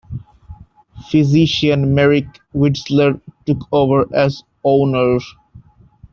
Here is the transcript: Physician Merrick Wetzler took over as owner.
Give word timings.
Physician 1.11 1.93
Merrick 1.93 2.25
Wetzler 2.55 3.21
took 3.45 3.59
over 3.71 4.07
as 4.15 4.41
owner. 4.63 5.19